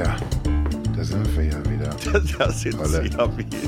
[0.00, 0.16] Ja,
[0.96, 1.90] da sind wir ja wieder.
[2.38, 2.88] da sind Alle.
[2.88, 3.60] sie ja wieder.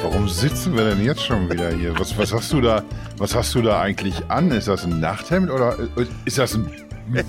[0.00, 1.98] Warum sitzen wir denn jetzt schon wieder hier?
[1.98, 2.84] Was, was hast du da?
[3.18, 4.52] Was hast du da eigentlich an?
[4.52, 5.76] Ist das ein Nachthemd oder
[6.24, 6.70] ist das ein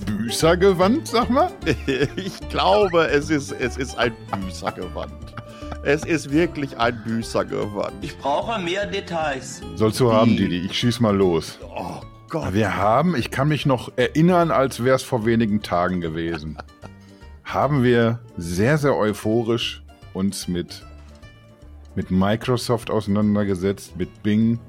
[0.06, 1.50] Büßergewand, sag mal?
[2.16, 4.14] Ich glaube, es ist, es ist ein
[4.46, 5.14] Büßergewand.
[5.82, 7.94] Es ist wirklich ein Büßergewand.
[8.04, 9.64] Ich brauche mehr Details.
[9.78, 10.60] Sollst du haben, Didi.
[10.60, 11.58] Ich schieß mal los.
[11.76, 12.54] Oh Gott.
[12.54, 16.60] Wir haben, ich kann mich noch erinnern, als wäre es vor wenigen Tagen gewesen,
[17.48, 19.82] haben wir sehr, sehr euphorisch
[20.14, 20.86] uns mit,
[21.96, 24.60] mit Microsoft auseinandergesetzt, mit Bing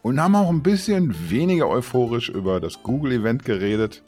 [0.00, 4.02] und haben auch ein bisschen weniger euphorisch über das Google-Event geredet.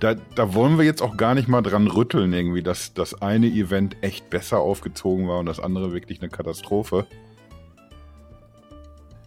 [0.00, 3.46] Da, da wollen wir jetzt auch gar nicht mal dran rütteln, irgendwie, dass das eine
[3.46, 7.06] Event echt besser aufgezogen war und das andere wirklich eine Katastrophe.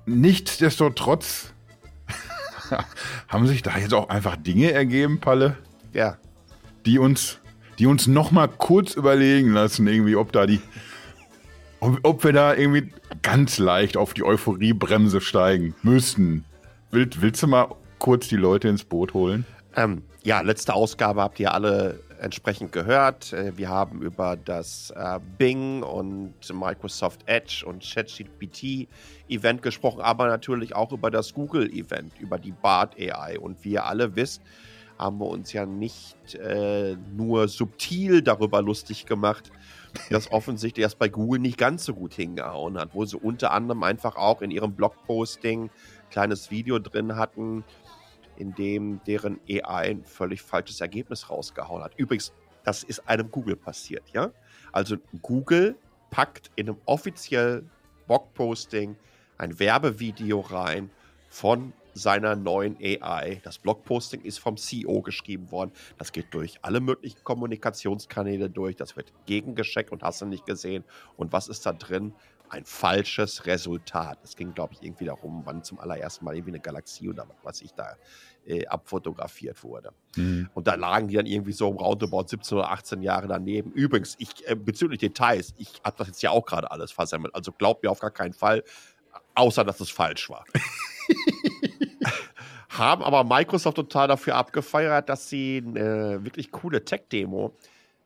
[0.05, 1.53] Nichtsdestotrotz
[3.27, 5.57] haben sich da jetzt auch einfach Dinge ergeben, Palle,
[5.93, 6.17] Ja.
[6.85, 7.39] die uns,
[7.79, 10.59] die uns noch mal kurz überlegen lassen, irgendwie, ob da die,
[11.79, 16.43] ob, ob wir da irgendwie ganz leicht auf die Euphoriebremse steigen müssten.
[16.91, 19.45] Willst, willst du mal kurz die Leute ins Boot holen?
[19.75, 23.31] Ähm, ja, letzte Ausgabe habt ihr alle entsprechend gehört.
[23.31, 28.89] Äh, Wir haben über das äh, Bing und Microsoft Edge und ChatGPT
[29.29, 33.39] Event gesprochen, aber natürlich auch über das Google Event, über die Bart AI.
[33.39, 34.41] Und wie ihr alle wisst,
[34.99, 39.49] haben wir uns ja nicht äh, nur subtil darüber lustig gemacht,
[40.09, 43.81] dass offensichtlich das bei Google nicht ganz so gut hingehauen hat, wo sie unter anderem
[43.83, 45.69] einfach auch in ihrem Blogposting ein
[46.11, 47.63] kleines Video drin hatten,
[48.35, 51.93] in dem deren AI ein völlig falsches Ergebnis rausgehauen hat.
[51.95, 52.33] Übrigens,
[52.63, 54.31] das ist einem Google passiert, ja?
[54.71, 55.75] Also Google
[56.11, 57.69] packt in einem offiziellen
[58.05, 58.95] Blogposting
[59.37, 60.89] ein Werbevideo rein
[61.29, 63.41] von seiner neuen AI.
[63.43, 65.71] Das Blogposting ist vom CEO geschrieben worden.
[65.97, 68.75] Das geht durch alle möglichen Kommunikationskanäle durch.
[68.75, 70.83] Das wird gegengescheckt und hast du nicht gesehen.
[71.17, 72.13] Und was ist da drin?
[72.49, 74.17] Ein falsches Resultat.
[74.23, 77.61] Es ging, glaube ich, irgendwie darum, wann zum allerersten Mal irgendwie eine Galaxie oder was
[77.61, 77.95] ich da
[78.47, 79.93] äh, abfotografiert wurde.
[80.55, 83.71] Und da lagen die dann irgendwie so um roundabout 17 oder 18 Jahre daneben.
[83.71, 87.35] Übrigens, ich, äh, bezüglich Details, ich habe das jetzt ja auch gerade alles versammelt.
[87.35, 88.63] Also glaubt mir auf gar keinen Fall,
[89.35, 90.45] außer dass es falsch war.
[92.69, 97.53] Haben aber Microsoft total dafür abgefeiert, dass sie eine wirklich coole Tech-Demo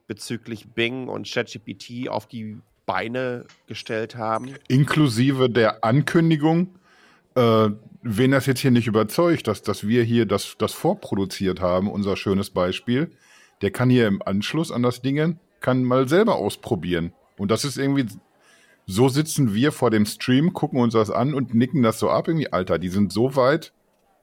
[0.07, 4.56] bezüglich Bing und ChatGPT auf die Beine gestellt haben.
[4.68, 6.75] Inklusive der Ankündigung,
[7.35, 7.69] äh,
[8.02, 12.18] wen das jetzt hier nicht überzeugt, dass, dass wir hier das, das vorproduziert haben, unser
[12.18, 13.12] schönes Beispiel,
[13.62, 17.13] der kann hier im Anschluss an das Ding, kann mal selber ausprobieren.
[17.38, 18.06] Und das ist irgendwie,
[18.85, 22.28] so sitzen wir vor dem Stream, gucken uns das an und nicken das so ab,
[22.28, 23.72] irgendwie, Alter, die sind so weit,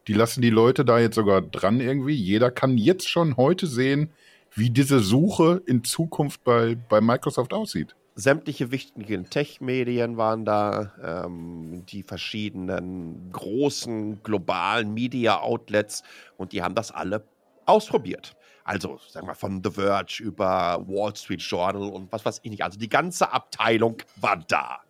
[0.09, 2.15] die lassen die Leute da jetzt sogar dran irgendwie.
[2.15, 4.11] Jeder kann jetzt schon heute sehen,
[4.55, 7.95] wie diese Suche in Zukunft bei, bei Microsoft aussieht.
[8.15, 16.03] sämtliche wichtigen Tech-Medien waren da, ähm, die verschiedenen großen globalen Media-Outlets
[16.37, 17.25] und die haben das alle
[17.67, 18.37] ausprobiert.
[18.65, 22.63] Also, sagen wir von The Verge über Wall Street Journal und was weiß ich nicht.
[22.63, 24.81] Also die ganze Abteilung war da.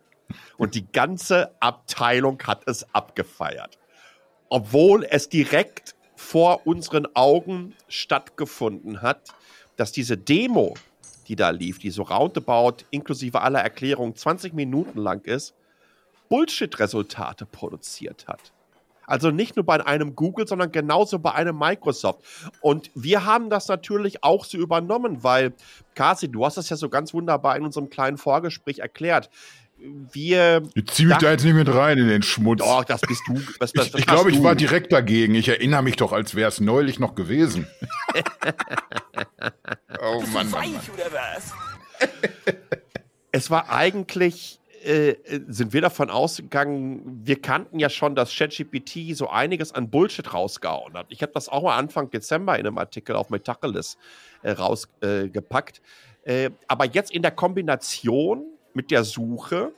[0.57, 3.77] Und die ganze Abteilung hat es abgefeiert.
[4.53, 9.29] Obwohl es direkt vor unseren Augen stattgefunden hat,
[9.77, 10.73] dass diese Demo,
[11.29, 15.53] die da lief, die so roundabout inklusive aller Erklärungen 20 Minuten lang ist,
[16.27, 18.51] Bullshit-Resultate produziert hat.
[19.07, 22.19] Also nicht nur bei einem Google, sondern genauso bei einem Microsoft.
[22.59, 25.53] Und wir haben das natürlich auch so übernommen, weil,
[25.95, 29.29] Kasi, du hast das ja so ganz wunderbar in unserem kleinen Vorgespräch erklärt.
[30.13, 30.61] Wir.
[30.75, 32.59] Ich zieh mich dachten- da jetzt nicht mit rein in den Schmutz.
[32.59, 33.33] Doch, das bist du.
[33.59, 34.43] Das, das, ich ich glaube, ich du.
[34.43, 35.33] war direkt dagegen.
[35.35, 37.67] Ich erinnere mich doch, als wäre es neulich noch gewesen.
[40.01, 40.75] oh Mann, Mann, Mann.
[40.93, 41.53] oder was?
[43.31, 45.15] es war eigentlich, äh,
[45.47, 50.93] sind wir davon ausgegangen, wir kannten ja schon, dass ChatGPT so einiges an Bullshit rausgehauen
[50.95, 51.07] hat.
[51.09, 53.97] Ich habe das auch mal Anfang Dezember in einem Artikel auf Metacheles
[54.43, 55.03] äh, rausgepackt.
[55.25, 55.81] Äh, gepackt.
[56.23, 59.73] äh, aber jetzt in der Kombination mit der Suche,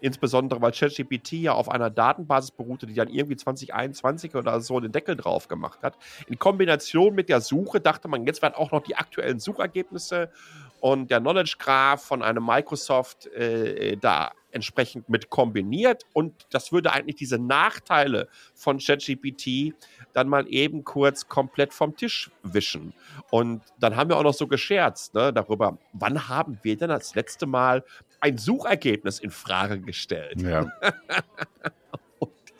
[0.00, 4.92] insbesondere weil ChatGPT ja auf einer Datenbasis beruhte, die dann irgendwie 2021 oder so den
[4.92, 5.96] Deckel drauf gemacht hat.
[6.26, 10.30] In Kombination mit der Suche dachte man, jetzt werden auch noch die aktuellen Suchergebnisse
[10.80, 16.92] und der Knowledge Graph von einem Microsoft äh, da entsprechend mit kombiniert und das würde
[16.92, 19.74] eigentlich diese Nachteile von ChatGPT
[20.14, 22.94] dann mal eben kurz komplett vom Tisch wischen.
[23.30, 27.14] Und dann haben wir auch noch so gescherzt ne, darüber, wann haben wir denn das
[27.14, 27.84] letzte Mal
[28.20, 30.40] ein Suchergebnis in Frage gestellt?
[30.42, 30.66] Ja.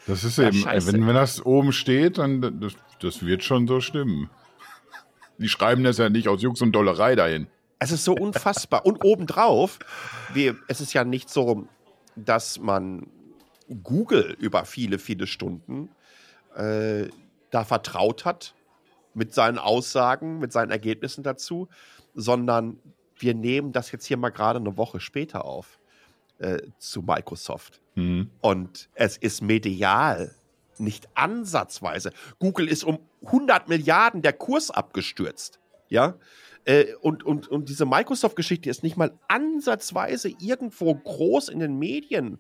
[0.06, 0.90] Das ist Ja, eben, scheiße.
[0.90, 4.30] wenn, wenn das oben steht, dann das, das wird schon so stimmen.
[5.36, 7.46] Die schreiben das ja nicht aus Jux und Dollerei dahin.
[7.78, 8.86] Es ist so unfassbar.
[8.86, 9.78] Und obendrauf,
[10.32, 11.68] wir, es ist ja nicht so,
[12.16, 13.06] dass man
[13.82, 15.90] Google über viele, viele Stunden
[16.56, 17.08] äh,
[17.50, 18.54] da vertraut hat
[19.14, 21.68] mit seinen Aussagen, mit seinen Ergebnissen dazu,
[22.14, 22.78] sondern
[23.18, 25.78] wir nehmen das jetzt hier mal gerade eine Woche später auf
[26.38, 27.80] äh, zu Microsoft.
[27.94, 28.30] Mhm.
[28.40, 30.34] Und es ist medial
[30.80, 32.12] nicht ansatzweise.
[32.38, 35.58] Google ist um 100 Milliarden der Kurs abgestürzt.
[35.88, 36.14] Ja.
[36.64, 42.38] Äh, und, und, und diese Microsoft-Geschichte ist nicht mal ansatzweise irgendwo groß in den Medien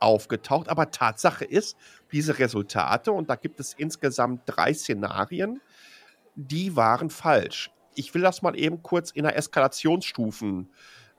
[0.00, 0.68] aufgetaucht.
[0.68, 1.76] Aber Tatsache ist,
[2.12, 5.60] diese Resultate, und da gibt es insgesamt drei Szenarien,
[6.34, 7.70] die waren falsch.
[7.98, 10.70] Ich will das mal eben kurz in der Eskalationsstufen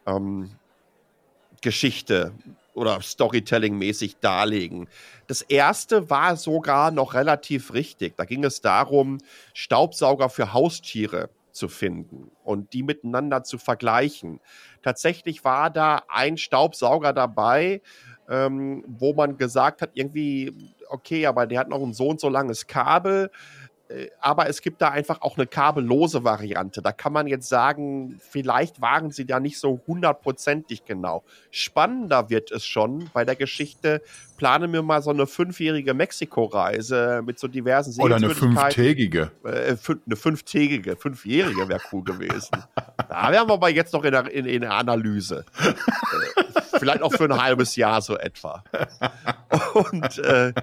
[0.07, 0.49] ähm,
[1.61, 2.31] Geschichte
[2.73, 4.87] oder Storytelling-mäßig darlegen.
[5.27, 8.15] Das erste war sogar noch relativ richtig.
[8.15, 9.17] Da ging es darum,
[9.53, 14.39] Staubsauger für Haustiere zu finden und die miteinander zu vergleichen.
[14.81, 17.81] Tatsächlich war da ein Staubsauger dabei,
[18.29, 20.53] ähm, wo man gesagt hat, irgendwie,
[20.87, 23.31] okay, aber der hat noch ein so und so langes Kabel.
[23.89, 26.81] Äh, aber es gibt da einfach auch eine kabellose Variante.
[26.81, 31.23] Da kann man jetzt sagen, vielleicht waren sie da nicht so hundertprozentig genau.
[31.51, 34.01] Spannender wird es schon bei der Geschichte.
[34.37, 39.31] Plane mir mal so eine fünfjährige Mexiko-Reise mit so diversen Oder eine fünftägige.
[39.43, 39.75] Äh,
[40.05, 42.63] eine fünftägige, fünfjährige wäre cool gewesen.
[43.09, 45.45] da wären wir aber jetzt noch in der, in, in der Analyse.
[45.61, 48.63] äh, vielleicht auch für ein halbes Jahr so etwa.
[49.73, 50.53] Und äh,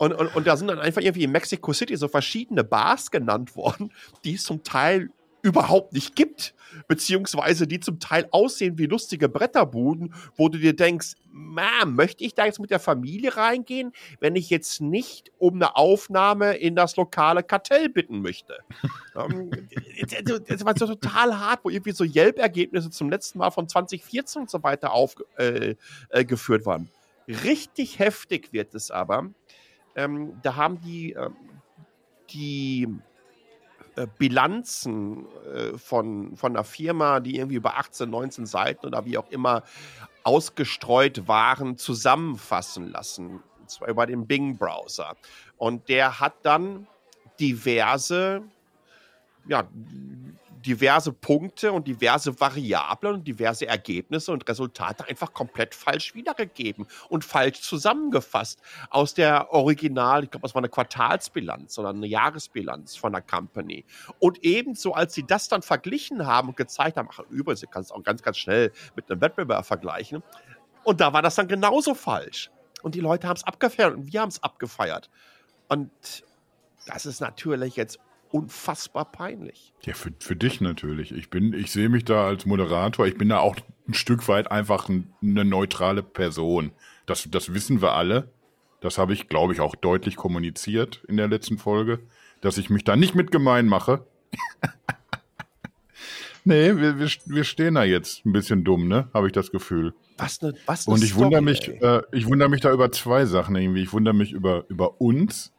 [0.00, 3.54] und, und, und da sind dann einfach irgendwie in Mexico City so verschiedene Bars genannt
[3.54, 3.92] worden,
[4.24, 5.10] die es zum Teil
[5.42, 6.54] überhaupt nicht gibt,
[6.88, 12.34] beziehungsweise die zum Teil aussehen wie lustige Bretterbuden, wo du dir denkst, Ma'am, möchte ich
[12.34, 16.96] da jetzt mit der Familie reingehen, wenn ich jetzt nicht um eine Aufnahme in das
[16.96, 18.56] lokale Kartell bitten möchte?
[19.14, 19.68] um, ähm,
[20.48, 24.50] das war so total hart, wo irgendwie so Yelp-Ergebnisse zum letzten Mal von 2014 und
[24.50, 26.88] so weiter aufgeführt äh, äh, waren.
[27.28, 29.30] Richtig heftig wird es aber,
[30.04, 31.30] ähm, da haben die, äh,
[32.30, 32.88] die
[33.96, 39.18] äh, Bilanzen äh, von, von einer Firma, die irgendwie über 18, 19 Seiten oder wie
[39.18, 39.62] auch immer
[40.22, 43.42] ausgestreut waren, zusammenfassen lassen.
[43.60, 45.16] Und zwar über den Bing-Browser.
[45.56, 46.86] Und der hat dann
[47.38, 48.42] diverse
[49.48, 49.68] ja,
[50.60, 57.24] diverse Punkte und diverse Variablen und diverse Ergebnisse und Resultate einfach komplett falsch wiedergegeben und
[57.24, 58.60] falsch zusammengefasst
[58.90, 63.84] aus der Original, ich glaube, das war eine Quartalsbilanz oder eine Jahresbilanz von der Company.
[64.18, 67.82] Und ebenso, als sie das dann verglichen haben und gezeigt haben, ach, übrigens, ihr kann
[67.82, 70.22] es auch ganz, ganz schnell mit einem Wettbewerb vergleichen.
[70.84, 72.50] Und da war das dann genauso falsch.
[72.82, 75.10] Und die Leute haben es abgefeiert und wir haben es abgefeiert.
[75.68, 75.90] Und
[76.86, 77.98] das ist natürlich jetzt
[78.30, 79.72] unfassbar peinlich.
[79.84, 81.12] Ja, für, für dich natürlich.
[81.12, 83.06] Ich bin, ich sehe mich da als Moderator.
[83.06, 83.56] Ich bin da auch
[83.88, 86.72] ein Stück weit einfach ein, eine neutrale Person.
[87.06, 88.30] Das, das wissen wir alle.
[88.80, 92.00] Das habe ich, glaube ich, auch deutlich kommuniziert in der letzten Folge,
[92.40, 94.06] dass ich mich da nicht mit gemein mache.
[96.44, 99.08] nee, wir, wir, wir stehen da jetzt ein bisschen dumm, ne?
[99.12, 99.92] Habe ich das Gefühl.
[100.16, 103.26] Was ne, was ne Und ich wundere mich, äh, ich wundere mich da über zwei
[103.26, 103.82] Sachen irgendwie.
[103.82, 105.52] Ich wundere mich über, über uns,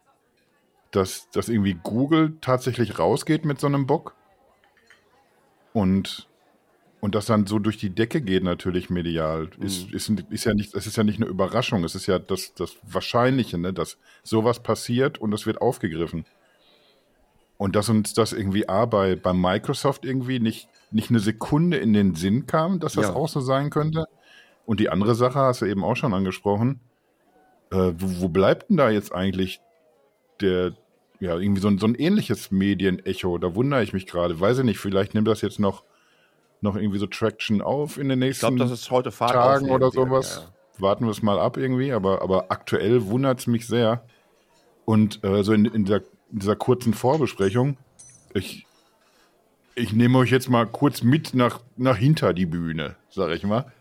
[0.91, 4.15] dass, dass irgendwie Google tatsächlich rausgeht mit so einem Bock
[5.73, 6.27] und,
[6.99, 9.49] und das dann so durch die Decke geht natürlich medial.
[9.57, 9.65] Mhm.
[9.65, 12.53] Ist, ist, ist ja nicht, es ist ja nicht eine Überraschung, es ist ja das,
[12.53, 16.25] das Wahrscheinliche, ne, dass sowas passiert und es wird aufgegriffen.
[17.57, 21.93] Und dass uns das irgendwie A, bei, bei Microsoft irgendwie nicht, nicht eine Sekunde in
[21.93, 23.13] den Sinn kam, dass das ja.
[23.13, 24.05] auch so sein könnte.
[24.65, 26.79] Und die andere Sache hast du eben auch schon angesprochen.
[27.71, 29.61] Äh, wo, wo bleibt denn da jetzt eigentlich
[30.41, 30.73] der,
[31.21, 33.37] ja, irgendwie so ein, so ein ähnliches Medienecho.
[33.37, 34.39] Da wundere ich mich gerade.
[34.39, 35.83] Weiß ich nicht, vielleicht nimmt das jetzt noch,
[36.61, 39.91] noch irgendwie so Traction auf in den nächsten ich glaub, das ist heute Tagen oder
[39.91, 40.47] sowas.
[40.47, 40.81] Ja.
[40.81, 44.03] Warten wir es mal ab irgendwie, aber, aber aktuell wundert es mich sehr.
[44.83, 46.01] Und äh, so in, in, dieser,
[46.31, 47.77] in dieser kurzen Vorbesprechung,
[48.33, 48.65] ich,
[49.75, 53.71] ich nehme euch jetzt mal kurz mit nach, nach hinter die Bühne, sag ich mal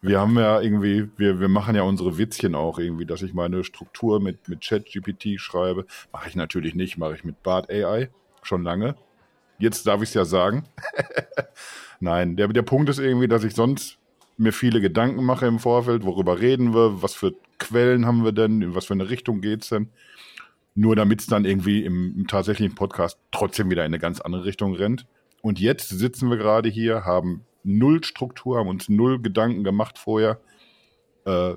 [0.00, 3.64] wir haben ja irgendwie, wir, wir machen ja unsere Witzchen auch irgendwie, dass ich meine
[3.64, 5.86] Struktur mit, mit ChatGPT schreibe.
[6.12, 8.10] Mache ich natürlich nicht, mache ich mit Bart AI
[8.42, 8.96] schon lange.
[9.58, 10.64] Jetzt darf ich es ja sagen.
[12.00, 13.98] Nein, der, der Punkt ist irgendwie, dass ich sonst
[14.36, 18.62] mir viele Gedanken mache im Vorfeld, worüber reden wir, was für Quellen haben wir denn,
[18.62, 19.88] in was für eine Richtung geht es denn.
[20.74, 24.44] Nur damit es dann irgendwie im, im tatsächlichen Podcast trotzdem wieder in eine ganz andere
[24.44, 25.06] Richtung rennt.
[25.40, 30.40] Und jetzt sitzen wir gerade hier, haben null Struktur, haben uns null Gedanken gemacht vorher,
[31.24, 31.54] äh,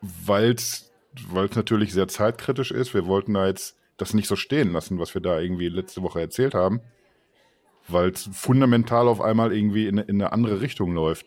[0.00, 0.92] weil es
[1.54, 2.94] natürlich sehr zeitkritisch ist.
[2.94, 6.20] Wir wollten da jetzt das nicht so stehen lassen, was wir da irgendwie letzte Woche
[6.20, 6.80] erzählt haben.
[7.88, 11.26] weil es fundamental auf einmal irgendwie in, in eine andere Richtung läuft.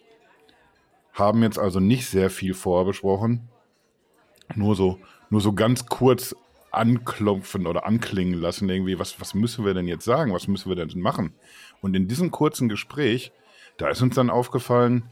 [1.13, 3.49] Haben jetzt also nicht sehr viel vorbesprochen.
[4.55, 6.35] Nur so, nur so ganz kurz
[6.71, 10.33] anklopfen oder anklingen lassen, irgendwie, was, was müssen wir denn jetzt sagen?
[10.33, 11.33] Was müssen wir denn machen?
[11.81, 13.31] Und in diesem kurzen Gespräch,
[13.77, 15.03] da ist uns dann aufgefallen,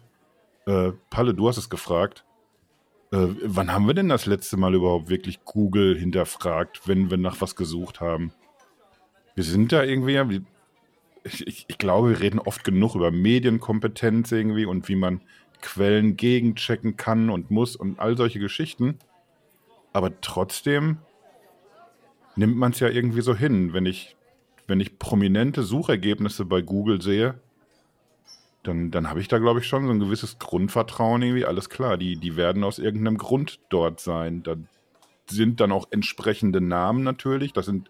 [0.66, 2.26] äh, Palle, du hast es gefragt,
[3.12, 7.40] äh, wann haben wir denn das letzte Mal überhaupt wirklich Google hinterfragt, wenn wir nach
[7.42, 8.34] was gesucht haben?
[9.36, 10.42] Wir sind da irgendwie,
[11.24, 15.22] ich, ich, ich glaube, wir reden oft genug über Medienkompetenz irgendwie und wie man
[15.62, 18.98] Quellen gegenchecken kann und muss und all solche Geschichten.
[19.94, 20.98] Aber trotzdem
[22.36, 23.74] nimmt man es ja irgendwie so hin.
[23.74, 24.16] Wenn ich,
[24.68, 27.40] wenn ich prominente Suchergebnisse bei Google sehe,
[28.68, 31.46] dann, dann habe ich da, glaube ich, schon so ein gewisses Grundvertrauen irgendwie.
[31.46, 34.44] Alles klar, die, die werden aus irgendeinem Grund dort sein.
[34.44, 34.56] Da
[35.30, 37.54] sind dann auch entsprechende Namen natürlich.
[37.54, 37.90] Das sind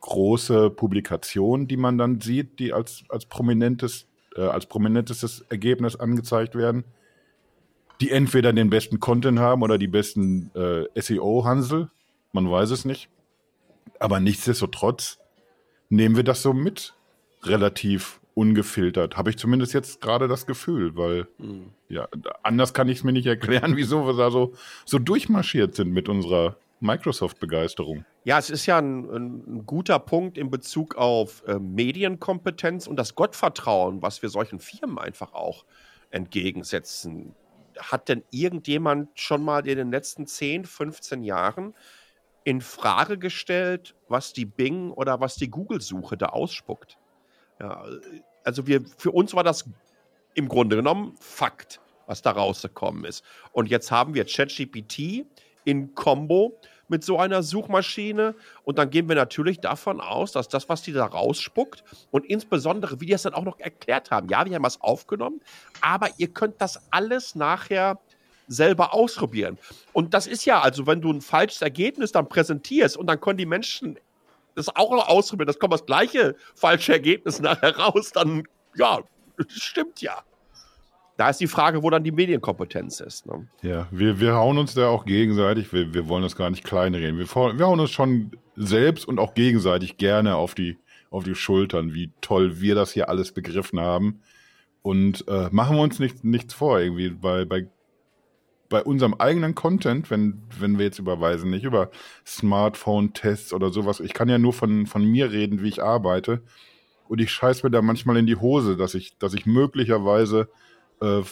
[0.00, 6.54] große Publikationen, die man dann sieht, die als, als prominentes, äh, als prominentestes Ergebnis angezeigt
[6.54, 6.84] werden.
[8.00, 11.90] Die entweder den besten Content haben oder die besten äh, SEO-Hansel.
[12.32, 13.10] Man weiß es nicht.
[13.98, 15.18] Aber nichtsdestotrotz
[15.90, 16.94] nehmen wir das so mit.
[17.42, 19.18] Relativ ungefiltert.
[19.18, 21.72] Habe ich zumindest jetzt gerade das Gefühl, weil mhm.
[21.90, 22.08] ja,
[22.42, 24.54] anders kann ich es mir nicht erklären, wieso wir da so,
[24.86, 28.06] so durchmarschiert sind mit unserer Microsoft-Begeisterung.
[28.24, 33.14] Ja, es ist ja ein, ein, guter Punkt in Bezug auf äh, Medienkompetenz und das
[33.14, 35.66] Gottvertrauen, was wir solchen Firmen einfach auch
[36.08, 37.34] entgegensetzen.
[37.78, 41.74] Hat denn irgendjemand schon mal in den letzten 10, 15 Jahren
[42.44, 46.96] in Frage gestellt, was die Bing oder was die Google-Suche da ausspuckt?
[47.60, 47.84] Ja,
[48.44, 49.64] also wir, für uns war das
[50.34, 53.24] im Grunde genommen Fakt, was da rausgekommen ist.
[53.52, 55.26] Und jetzt haben wir ChatGPT
[55.64, 58.34] in Combo mit so einer Suchmaschine.
[58.64, 63.00] Und dann gehen wir natürlich davon aus, dass das, was die da rausspuckt und insbesondere,
[63.00, 65.40] wie die es dann auch noch erklärt haben, ja, wir haben was aufgenommen,
[65.80, 67.98] aber ihr könnt das alles nachher
[68.48, 69.56] selber ausprobieren.
[69.92, 73.38] Und das ist ja, also wenn du ein falsches Ergebnis dann präsentierst und dann können
[73.38, 73.96] die Menschen
[74.54, 78.44] das auch noch ausprobieren, das kommt das gleiche falsche Ergebnis nachher raus, dann
[78.76, 79.00] ja,
[79.48, 80.22] stimmt ja
[81.20, 83.26] da ist die Frage, wo dann die Medienkompetenz ist.
[83.26, 83.46] Ne?
[83.60, 87.18] Ja, wir, wir hauen uns da auch gegenseitig, wir, wir wollen das gar nicht kleinreden.
[87.18, 90.78] Wir, wir hauen uns schon selbst und auch gegenseitig gerne auf die,
[91.10, 94.22] auf die Schultern, wie toll wir das hier alles begriffen haben.
[94.80, 97.66] Und äh, machen wir uns nicht, nichts vor, irgendwie, bei, bei,
[98.70, 101.90] bei unserem eigenen Content, wenn, wenn wir jetzt überweisen, nicht über
[102.26, 104.00] Smartphone-Tests oder sowas.
[104.00, 106.40] Ich kann ja nur von, von mir reden, wie ich arbeite.
[107.08, 110.48] Und ich scheiß mir da manchmal in die Hose, dass ich, dass ich möglicherweise
[111.02, 111.22] äh,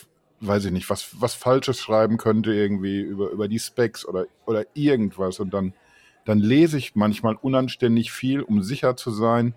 [0.41, 4.67] weiß ich nicht, was, was Falsches schreiben könnte irgendwie über, über die Specs oder, oder
[4.75, 5.41] irgendwas.
[5.41, 5.75] Und dann,
[6.25, 9.55] dann lese ich manchmal unanständig viel, um sicher zu sein,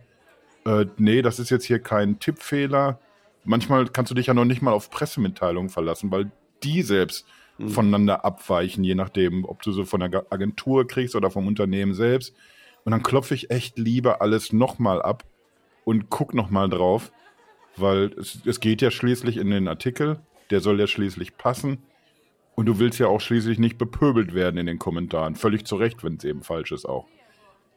[0.66, 3.00] äh, nee, das ist jetzt hier kein Tippfehler.
[3.44, 6.32] Manchmal kannst du dich ja noch nicht mal auf Pressemitteilungen verlassen, weil
[6.64, 7.26] die selbst
[7.62, 7.70] mhm.
[7.70, 12.36] voneinander abweichen, je nachdem, ob du so von der Agentur kriegst oder vom Unternehmen selbst.
[12.84, 15.24] Und dann klopfe ich echt lieber alles nochmal ab
[15.86, 17.12] und guck nochmal drauf,
[17.78, 21.80] weil es, es geht ja schließlich in den Artikel, der soll ja schließlich passen.
[22.56, 25.36] Und du willst ja auch schließlich nicht bepöbelt werden in den Kommentaren.
[25.36, 27.08] Völlig zu Recht, wenn es eben falsch ist auch.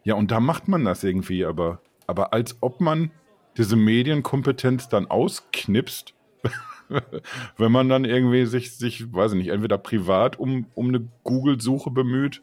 [0.02, 3.10] Ja, und da macht man das irgendwie, aber, aber als ob man
[3.56, 6.14] diese Medienkompetenz dann ausknipst,
[7.56, 11.90] wenn man dann irgendwie sich, sich, weiß ich nicht, entweder privat um, um eine Google-Suche
[11.90, 12.42] bemüht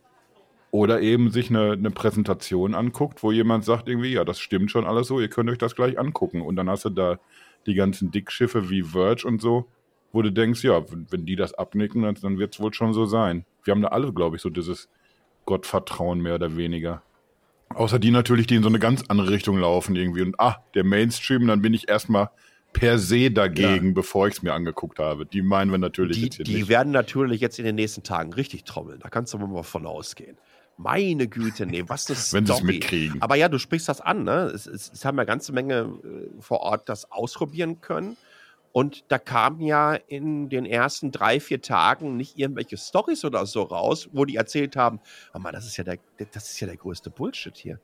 [0.72, 4.86] oder eben sich eine, eine Präsentation anguckt, wo jemand sagt irgendwie, ja, das stimmt schon
[4.86, 6.42] alles so, ihr könnt euch das gleich angucken.
[6.42, 7.20] Und dann hast du da
[7.66, 9.68] die ganzen Dickschiffe wie Verge und so,
[10.14, 13.06] wo du denkst, ja, wenn, die das abnicken, dann, dann wird es wohl schon so
[13.06, 13.46] sein.
[13.64, 14.90] Wir haben da alle, glaube ich, so dieses
[15.46, 17.04] Gottvertrauen mehr oder weniger.
[17.70, 20.22] Außer die natürlich, die in so eine ganz andere Richtung laufen irgendwie.
[20.22, 22.30] Und ah, der Mainstream, dann bin ich erstmal
[22.74, 23.94] per se dagegen, ja.
[23.94, 25.26] bevor ich es mir angeguckt habe.
[25.26, 26.70] Die meinen wir natürlich die, jetzt hier Die nicht.
[26.70, 29.00] werden natürlich jetzt in den nächsten Tagen richtig trommeln.
[29.00, 30.38] Da kannst du mal von ausgehen.
[30.78, 33.22] Meine Güte, nee, was das Wenn sie es mitkriegen.
[33.22, 34.52] Aber ja, du sprichst das an, ne?
[34.54, 38.18] Es, es, es haben ja ganze Menge äh, vor Ort das ausprobieren können.
[38.74, 43.64] Und da kamen ja in den ersten drei, vier Tagen nicht irgendwelche Stories oder so
[43.64, 45.02] raus, wo die erzählt haben,
[45.34, 45.98] Mama, das ist ja der,
[46.32, 47.80] das ist ja der größte Bullshit hier.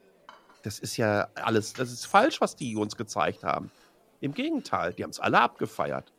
[0.64, 3.70] Das ist ja alles, das ist falsch, was die uns gezeigt haben.
[4.20, 6.12] Im Gegenteil, die haben es alle abgefeiert.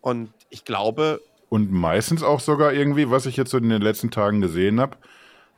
[0.00, 1.20] Und ich glaube.
[1.48, 4.96] Und meistens auch sogar irgendwie, was ich jetzt so in den letzten Tagen gesehen habe,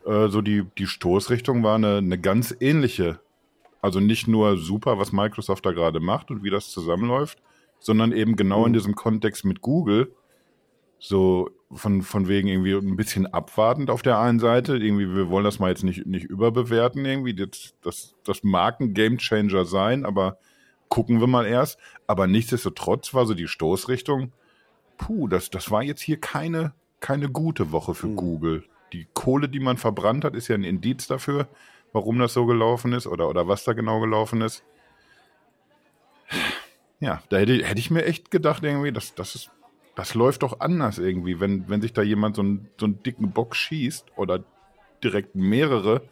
[0.07, 3.21] äh, so die, die Stoßrichtung war eine, eine ganz ähnliche.
[3.81, 7.41] Also nicht nur super, was Microsoft da gerade macht und wie das zusammenläuft,
[7.79, 8.67] sondern eben genau mhm.
[8.69, 10.13] in diesem Kontext mit Google.
[10.99, 14.77] So von, von wegen irgendwie ein bisschen abwartend auf der einen Seite.
[14.77, 17.35] Irgendwie, wir wollen das mal jetzt nicht, nicht überbewerten, irgendwie.
[17.35, 20.39] Das, das, das mag ein Gamechanger sein, aber
[20.89, 21.79] gucken wir mal erst.
[22.07, 24.33] Aber nichtsdestotrotz war so die Stoßrichtung,
[24.97, 28.17] puh, das, das war jetzt hier keine, keine gute Woche für Hm.
[28.17, 28.65] Google.
[28.93, 31.49] Die Kohle, die man verbrannt hat, ist ja ein Indiz dafür,
[31.93, 34.65] warum das so gelaufen ist oder, oder was da genau gelaufen ist.
[37.01, 39.51] Ja, da hätte, hätte ich mir echt gedacht, irgendwie, das, das, ist,
[39.95, 43.31] das läuft doch anders irgendwie, wenn, wenn sich da jemand so einen, so einen dicken
[43.31, 44.43] Bock schießt oder
[45.03, 46.03] direkt mehrere.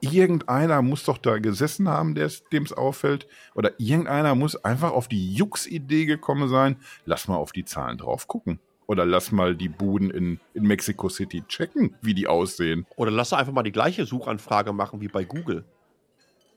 [0.00, 3.26] Irgendeiner muss doch da gesessen haben, dem es auffällt.
[3.54, 6.76] Oder irgendeiner muss einfach auf die Jux-Idee gekommen sein.
[7.04, 8.60] Lass mal auf die Zahlen drauf gucken.
[8.86, 12.86] Oder lass mal die Buden in, in Mexico City checken, wie die aussehen.
[12.96, 15.64] Oder lass einfach mal die gleiche Suchanfrage machen wie bei Google.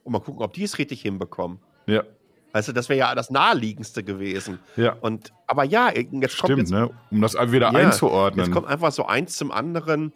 [0.04, 1.58] Und mal gucken, ob die es richtig hinbekommen.
[1.86, 2.04] Ja,
[2.52, 4.60] Weißt du, das wäre ja das Naheliegendste gewesen.
[4.76, 4.92] ja.
[5.00, 6.90] Und, aber ja, jetzt kommt Stimmt, jetzt, ne?
[7.10, 8.44] Um das wieder Ja, einzuordnen.
[8.44, 10.12] Jetzt kommt einfach so eins zum anderen.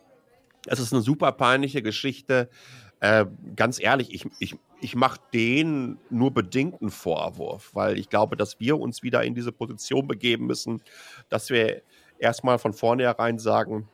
[0.66, 2.50] Es ist eine super peinliche Geschichte.
[3.00, 8.58] Äh, ganz ehrlich, ich, ich, ich mache denen nur bedingten Vorwurf, weil ich glaube, dass
[8.58, 10.82] wir uns wieder in diese Position begeben müssen,
[11.28, 11.82] dass wir
[12.18, 13.88] erstmal von vornherein sagen,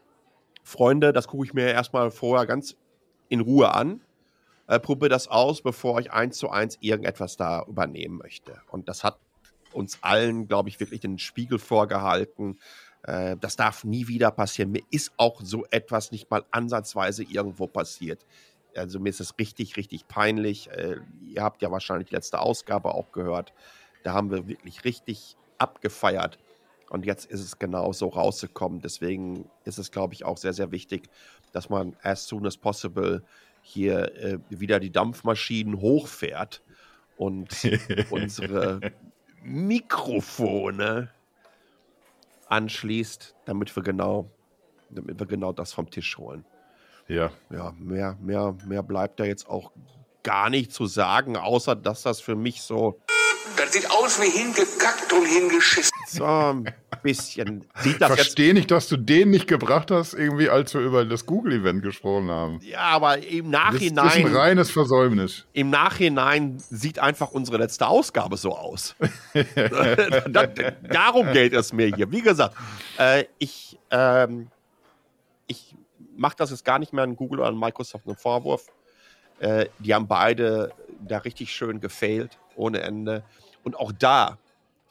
[0.63, 2.77] Freunde, das gucke ich mir erstmal vorher ganz
[3.29, 4.01] in Ruhe an.
[4.69, 8.61] Äh, probiere das aus, bevor ich eins zu eins irgendetwas da übernehmen möchte.
[8.71, 9.19] Und das hat
[9.73, 12.59] uns allen, glaube ich, wirklich den Spiegel vorgehalten.
[13.03, 14.71] Äh, das darf nie wieder passieren.
[14.71, 18.25] Mir ist auch so etwas nicht mal ansatzweise irgendwo passiert.
[18.77, 20.71] Also mir ist es richtig, richtig peinlich.
[20.71, 23.53] Äh, ihr habt ja wahrscheinlich die letzte Ausgabe auch gehört.
[24.03, 26.39] Da haben wir wirklich richtig abgefeiert.
[26.91, 28.81] Und jetzt ist es genau so rausgekommen.
[28.81, 31.09] Deswegen ist es, glaube ich, auch sehr, sehr wichtig,
[31.53, 33.23] dass man as soon as possible
[33.63, 36.63] hier äh, wieder die Dampfmaschinen hochfährt
[37.17, 37.49] und
[38.11, 38.81] unsere
[39.43, 41.11] Mikrofone
[42.49, 44.31] anschließt, damit wir genau,
[44.91, 46.45] damit wir genau das vom Tisch holen.
[47.13, 47.31] Ja.
[47.51, 49.73] Ja, mehr, mehr, mehr bleibt da jetzt auch
[50.23, 53.01] gar nicht zu sagen, außer dass das für mich so,
[53.57, 55.91] Das sieht aus wie hingekackt und hingeschissen.
[56.07, 58.19] so ein bisschen sieht das jetzt.
[58.21, 62.31] Verstehe nicht, dass du den nicht gebracht hast, irgendwie, als wir über das Google-Event gesprochen
[62.31, 62.61] haben.
[62.63, 65.45] Ja, aber im Das, das ist ein Nachhinein, reines Versäumnis.
[65.55, 68.95] im Nachhinein sieht einfach unsere letzte Ausgabe so aus.
[70.29, 72.13] da, darum geht es mir hier.
[72.13, 72.55] Wie gesagt,
[72.99, 74.49] äh, ich, ähm,
[76.13, 78.67] ich mache das jetzt gar nicht mehr an Google oder an Microsoft einen Vorwurf.
[79.39, 83.25] Äh, die haben beide da richtig schön gefailt, ohne Ende.
[83.65, 84.39] Und auch da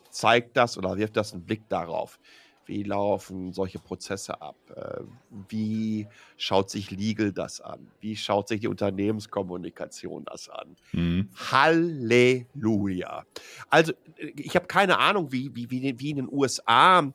[0.09, 2.19] zeigt das oder wirft das einen Blick darauf,
[2.65, 4.55] wie laufen solche Prozesse ab?
[4.75, 5.01] Äh,
[5.49, 6.07] wie
[6.37, 7.91] schaut sich Legal das an?
[7.99, 10.75] Wie schaut sich die Unternehmenskommunikation das an?
[10.93, 11.29] Mhm.
[11.51, 13.25] Halleluja.
[13.69, 17.11] Also, äh, ich habe keine Ahnung, wie, wie, wie, wie in den USA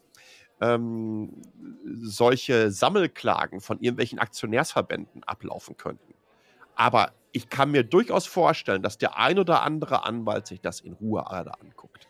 [0.60, 1.32] ähm,
[2.02, 6.14] solche Sammelklagen von irgendwelchen Aktionärsverbänden ablaufen könnten.
[6.74, 10.94] Aber ich kann mir durchaus vorstellen, dass der ein oder andere Anwalt sich das in
[10.94, 12.08] Ruhe alle anguckt,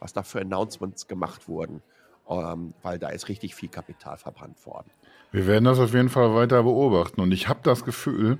[0.00, 1.82] was da für Announcements gemacht wurden,
[2.28, 4.90] ähm, weil da ist richtig viel Kapital verbrannt worden.
[5.32, 7.20] Wir werden das auf jeden Fall weiter beobachten.
[7.20, 8.38] Und ich habe das Gefühl,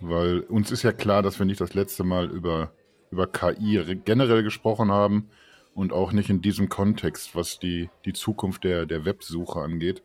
[0.00, 2.70] weil uns ist ja klar, dass wir nicht das letzte Mal über,
[3.10, 5.30] über KI re- generell gesprochen haben
[5.78, 10.02] und auch nicht in diesem Kontext, was die, die Zukunft der, der Websuche angeht.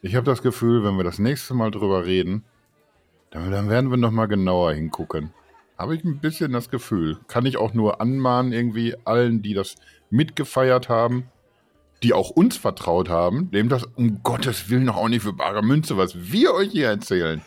[0.00, 2.44] Ich habe das Gefühl, wenn wir das nächste Mal drüber reden,
[3.30, 5.34] dann, dann werden wir nochmal genauer hingucken.
[5.76, 7.18] Habe ich ein bisschen das Gefühl.
[7.28, 9.76] Kann ich auch nur anmahnen, irgendwie allen, die das
[10.08, 11.24] mitgefeiert haben,
[12.02, 15.62] die auch uns vertraut haben, nehmt das um Gottes Willen noch auch nicht für bare
[15.62, 17.42] Münze, was wir euch hier erzählen.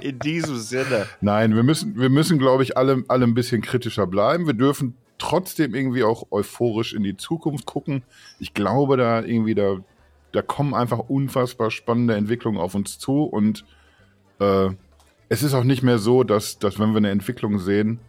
[0.00, 1.06] In diesem Sinne.
[1.20, 4.46] Nein, wir müssen, wir müssen, glaube ich, alle, alle ein bisschen kritischer bleiben.
[4.46, 8.02] Wir dürfen trotzdem irgendwie auch euphorisch in die Zukunft gucken.
[8.38, 9.78] Ich glaube, da irgendwie, da,
[10.32, 13.64] da kommen einfach unfassbar spannende Entwicklungen auf uns zu und
[14.38, 14.68] äh,
[15.30, 18.00] es ist auch nicht mehr so, dass, dass wenn wir eine Entwicklung sehen,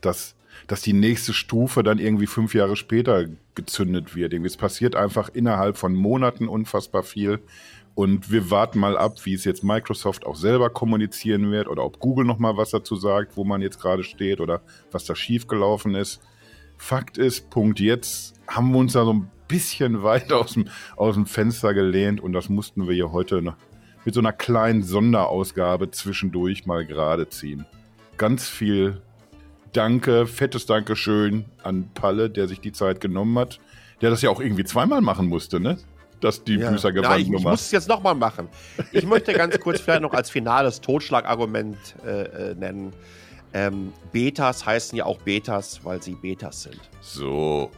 [0.00, 0.34] dass,
[0.66, 4.32] dass die nächste Stufe dann irgendwie fünf Jahre später gezündet wird.
[4.32, 7.38] Irgendwie, es passiert einfach innerhalb von Monaten unfassbar viel.
[7.98, 11.98] Und wir warten mal ab, wie es jetzt Microsoft auch selber kommunizieren wird oder ob
[11.98, 14.60] Google noch mal was dazu sagt, wo man jetzt gerade steht oder
[14.92, 16.20] was da schiefgelaufen ist.
[16.76, 21.16] Fakt ist, Punkt jetzt haben wir uns da so ein bisschen weit aus dem, aus
[21.16, 23.56] dem Fenster gelehnt und das mussten wir hier heute noch
[24.04, 27.66] mit so einer kleinen Sonderausgabe zwischendurch mal gerade ziehen.
[28.16, 29.02] Ganz viel
[29.72, 33.58] Danke, fettes Dankeschön an Palle, der sich die Zeit genommen hat,
[34.02, 35.78] der das ja auch irgendwie zweimal machen musste, ne?
[36.20, 36.70] Dass die Ja.
[36.70, 37.50] Büßer ich, gewandt ich Nummer.
[37.50, 38.48] muss es jetzt nochmal machen.
[38.92, 42.92] Ich möchte ganz kurz vielleicht noch als finales Totschlagargument äh, äh, nennen.
[43.54, 46.80] Ähm, Betas heißen ja auch Betas, weil sie Betas sind.
[47.00, 47.70] So.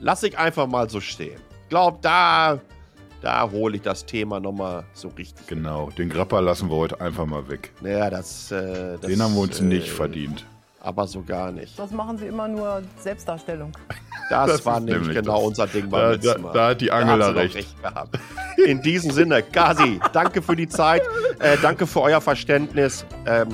[0.00, 1.40] Lass ich einfach mal so stehen.
[1.70, 2.60] Glaub, da,
[3.22, 5.46] da hole ich das Thema nochmal so richtig.
[5.46, 7.72] Genau, den Grappa lassen wir heute einfach mal weg.
[7.80, 10.44] Naja, das, äh, das Den haben wir uns äh, nicht verdient.
[10.80, 11.76] aber so gar nicht.
[11.78, 13.72] Das machen sie immer nur Selbstdarstellung.
[14.30, 15.46] Das, Das war nämlich genau das.
[15.48, 16.52] unser Ding beim letzten da- Mal.
[16.52, 17.82] da hat die Da Angela doch recht.
[17.82, 18.18] gehabt.
[18.64, 21.02] In diesem Sinne, Gazi, danke für die Zeit.
[21.38, 23.04] Äh, danke für euer Verständnis.
[23.26, 23.48] Ähm,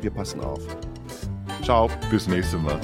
[0.00, 0.60] wir passen auf.
[1.64, 1.90] Ciao.
[2.10, 2.78] Bis nächste Mal.